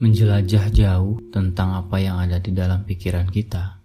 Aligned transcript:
menjelajah 0.00 0.72
jauh 0.72 1.20
tentang 1.28 1.76
apa 1.76 2.00
yang 2.00 2.16
ada 2.16 2.40
di 2.40 2.56
dalam 2.56 2.88
pikiran 2.88 3.28
kita. 3.28 3.84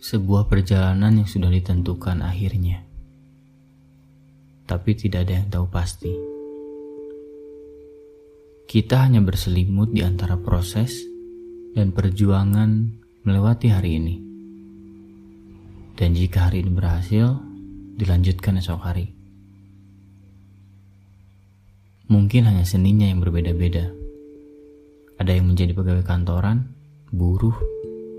Sebuah 0.00 0.48
perjalanan 0.48 1.20
yang 1.20 1.28
sudah 1.28 1.52
ditentukan 1.52 2.24
akhirnya, 2.24 2.88
tapi 4.64 4.96
tidak 4.96 5.28
ada 5.28 5.32
yang 5.44 5.48
tahu 5.52 5.68
pasti. 5.68 6.08
Kita 8.64 9.04
hanya 9.04 9.20
berselimut 9.20 9.92
di 9.92 10.00
antara 10.00 10.40
proses 10.40 11.04
dan 11.76 11.92
perjuangan 11.92 12.88
melewati 13.28 13.68
hari 13.68 14.00
ini. 14.00 14.16
Dan 16.00 16.16
jika 16.16 16.48
hari 16.48 16.64
ini 16.64 16.72
berhasil, 16.72 17.44
dilanjutkan 18.00 18.56
esok 18.56 18.80
hari. 18.80 19.17
Mungkin 22.08 22.48
hanya 22.48 22.64
seninya 22.64 23.04
yang 23.04 23.20
berbeda-beda. 23.20 23.92
Ada 25.20 25.36
yang 25.36 25.52
menjadi 25.52 25.76
pegawai 25.76 26.08
kantoran, 26.08 26.72
buruh, 27.12 27.52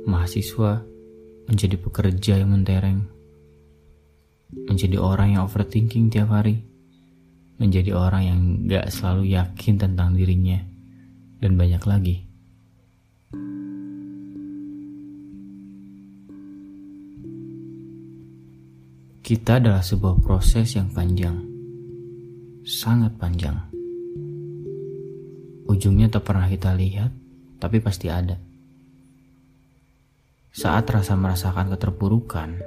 mahasiswa, 0.06 0.86
menjadi 1.50 1.74
pekerja 1.82 2.38
yang 2.38 2.54
mentereng, 2.54 3.10
menjadi 4.70 5.02
orang 5.02 5.34
yang 5.34 5.42
overthinking 5.50 6.14
tiap 6.14 6.30
hari, 6.30 6.62
menjadi 7.58 7.98
orang 7.98 8.22
yang 8.30 8.40
gak 8.70 8.94
selalu 8.94 9.34
yakin 9.34 9.82
tentang 9.82 10.14
dirinya, 10.14 10.62
dan 11.42 11.58
banyak 11.58 11.82
lagi. 11.90 12.18
Kita 19.26 19.58
adalah 19.58 19.82
sebuah 19.82 20.22
proses 20.22 20.78
yang 20.78 20.94
panjang, 20.94 21.42
sangat 22.62 23.18
panjang 23.18 23.79
Ujungnya 25.70 26.10
tak 26.10 26.26
pernah 26.26 26.50
kita 26.50 26.74
lihat, 26.74 27.14
tapi 27.62 27.78
pasti 27.78 28.10
ada. 28.10 28.42
Saat 30.50 30.90
rasa 30.90 31.14
merasakan 31.14 31.70
keterpurukan, 31.70 32.58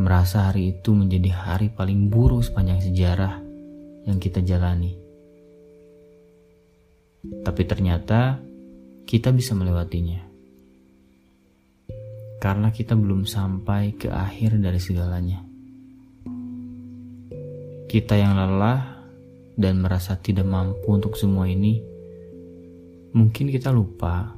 merasa 0.00 0.48
hari 0.48 0.72
itu 0.72 0.96
menjadi 0.96 1.28
hari 1.28 1.68
paling 1.68 2.08
buruk 2.08 2.40
sepanjang 2.40 2.80
sejarah 2.80 3.36
yang 4.08 4.16
kita 4.16 4.40
jalani. 4.40 4.96
Tapi 7.44 7.62
ternyata 7.68 8.40
kita 9.04 9.28
bisa 9.36 9.52
melewatinya. 9.52 10.24
Karena 12.40 12.72
kita 12.72 12.96
belum 12.96 13.28
sampai 13.28 13.92
ke 14.00 14.08
akhir 14.08 14.56
dari 14.56 14.80
segalanya. 14.80 15.44
Kita 17.84 18.16
yang 18.16 18.40
lelah 18.40 19.04
dan 19.60 19.84
merasa 19.84 20.16
tidak 20.16 20.48
mampu 20.48 20.96
untuk 20.96 21.20
semua 21.20 21.44
ini 21.44 21.89
mungkin 23.10 23.50
kita 23.50 23.74
lupa 23.74 24.30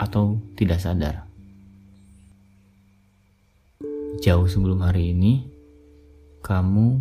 atau 0.00 0.38
tidak 0.58 0.82
sadar. 0.82 1.26
Jauh 4.20 4.44
sebelum 4.50 4.82
hari 4.82 5.14
ini, 5.16 5.46
kamu, 6.42 7.00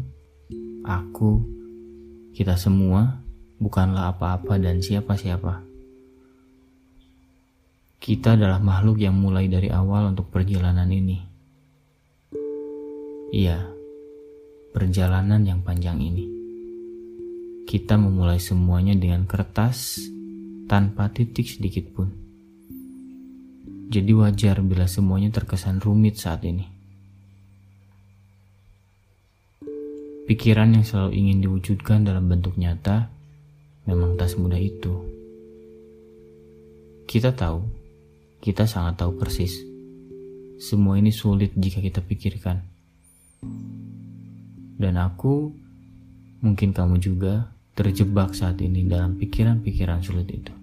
aku, 0.86 1.42
kita 2.32 2.56
semua 2.56 3.20
bukanlah 3.60 4.16
apa-apa 4.16 4.56
dan 4.62 4.80
siapa-siapa. 4.80 5.66
Kita 8.00 8.40
adalah 8.40 8.64
makhluk 8.64 9.04
yang 9.04 9.20
mulai 9.20 9.52
dari 9.52 9.68
awal 9.68 10.16
untuk 10.16 10.32
perjalanan 10.32 10.88
ini. 10.88 11.20
Iya, 13.36 13.60
perjalanan 14.72 15.44
yang 15.44 15.60
panjang 15.60 16.00
ini. 16.00 16.26
Kita 17.68 18.00
memulai 18.00 18.40
semuanya 18.40 18.96
dengan 18.96 19.28
kertas 19.28 20.00
tanpa 20.70 21.10
titik 21.10 21.50
sedikit 21.50 21.90
pun. 21.98 22.14
Jadi 23.90 24.14
wajar 24.14 24.62
bila 24.62 24.86
semuanya 24.86 25.34
terkesan 25.34 25.82
rumit 25.82 26.22
saat 26.22 26.46
ini. 26.46 26.70
Pikiran 30.30 30.78
yang 30.78 30.86
selalu 30.86 31.18
ingin 31.18 31.42
diwujudkan 31.42 32.06
dalam 32.06 32.30
bentuk 32.30 32.54
nyata 32.54 33.10
memang 33.90 34.14
tak 34.14 34.30
semudah 34.30 34.62
itu. 34.62 34.94
Kita 37.10 37.34
tahu, 37.34 37.66
kita 38.38 38.70
sangat 38.70 39.02
tahu 39.02 39.18
persis. 39.18 39.58
Semua 40.62 41.02
ini 41.02 41.10
sulit 41.10 41.58
jika 41.58 41.82
kita 41.82 42.06
pikirkan. 42.06 42.62
Dan 44.78 45.02
aku, 45.02 45.50
mungkin 46.46 46.78
kamu 46.78 47.02
juga, 47.02 47.50
terjebak 47.74 48.38
saat 48.38 48.62
ini 48.62 48.86
dalam 48.86 49.18
pikiran-pikiran 49.18 50.06
sulit 50.06 50.30
itu. 50.30 50.59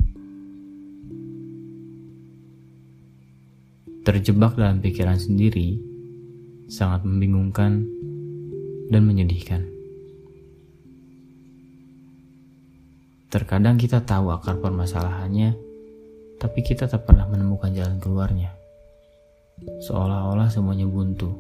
Terjebak 4.07 4.55
dalam 4.55 4.79
pikiran 4.79 5.19
sendiri 5.19 5.83
sangat 6.71 7.03
membingungkan 7.03 7.83
dan 8.87 9.03
menyedihkan. 9.03 9.67
Terkadang 13.27 13.75
kita 13.83 14.07
tahu 14.07 14.31
akar 14.31 14.63
permasalahannya, 14.63 15.59
tapi 16.39 16.63
kita 16.63 16.87
tak 16.87 17.03
pernah 17.03 17.27
menemukan 17.27 17.75
jalan 17.75 17.99
keluarnya. 17.99 18.55
Seolah-olah 19.83 20.55
semuanya 20.55 20.87
buntu, 20.87 21.35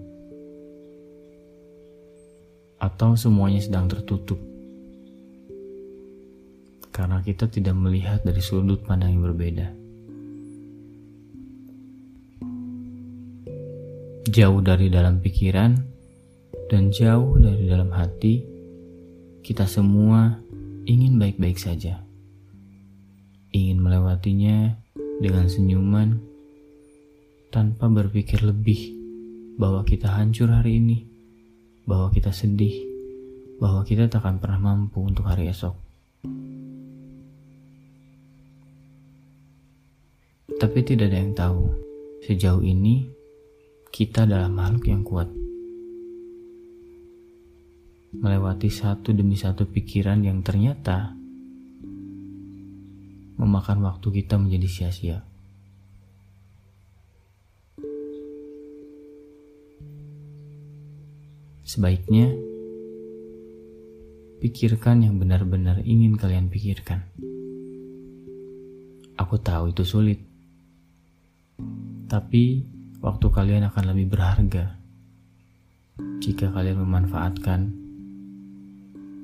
atau 2.83 3.15
semuanya 3.15 3.63
sedang 3.63 3.87
tertutup 3.87 4.43
karena 6.97 7.21
kita 7.21 7.45
tidak 7.45 7.77
melihat 7.77 8.25
dari 8.25 8.41
sudut 8.41 8.81
pandang 8.81 9.13
yang 9.13 9.23
berbeda. 9.29 9.86
Jauh 14.37 14.61
dari 14.61 14.93
dalam 14.93 15.25
pikiran 15.25 15.73
dan 16.69 16.93
jauh 16.93 17.41
dari 17.41 17.65
dalam 17.65 17.89
hati, 17.89 18.45
kita 19.41 19.65
semua 19.65 20.37
ingin 20.85 21.17
baik-baik 21.17 21.57
saja. 21.57 22.05
Ingin 23.57 23.81
melewatinya 23.81 24.77
dengan 25.25 25.49
senyuman 25.49 26.21
tanpa 27.49 27.89
berpikir 27.89 28.45
lebih 28.45 28.93
bahwa 29.57 29.81
kita 29.89 30.13
hancur 30.13 30.53
hari 30.53 30.85
ini, 30.85 31.09
bahwa 31.89 32.13
kita 32.13 32.29
sedih, 32.29 32.77
bahwa 33.57 33.89
kita 33.89 34.05
tak 34.13 34.21
akan 34.21 34.37
pernah 34.37 34.61
mampu 34.61 35.01
untuk 35.01 35.25
hari 35.25 35.49
esok. 35.49 35.73
Tapi 40.61 40.79
tidak 40.85 41.09
ada 41.09 41.25
yang 41.25 41.33
tahu, 41.33 41.73
sejauh 42.29 42.61
ini 42.61 43.16
kita 43.97 44.29
adalah 44.29 44.53
makhluk 44.53 44.93
yang 44.93 45.01
kuat. 45.01 45.25
Melewati 48.13 48.69
satu 48.69 49.17
demi 49.17 49.41
satu 49.41 49.65
pikiran 49.65 50.21
yang 50.21 50.45
ternyata 50.45 51.17
memakan 53.41 53.89
waktu 53.89 54.21
kita 54.21 54.37
menjadi 54.37 54.69
sia-sia. 54.69 55.25
Sebaiknya 61.65 62.37
pikirkan 64.45 65.09
yang 65.09 65.17
benar-benar 65.17 65.81
ingin 65.89 66.21
kalian 66.21 66.53
pikirkan. 66.53 67.01
Aku 69.17 69.41
tahu 69.41 69.73
itu 69.73 69.89
sulit, 69.89 70.21
tapi 72.13 72.76
waktu 73.01 73.27
kalian 73.29 73.69
akan 73.69 73.85
lebih 73.93 74.17
berharga 74.17 74.77
jika 76.21 76.53
kalian 76.53 76.81
memanfaatkan 76.85 77.73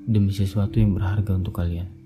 demi 0.08 0.34
sesuatu 0.34 0.82
yang 0.82 0.98
berharga 0.98 1.38
untuk 1.38 1.56
kalian. 1.56 2.01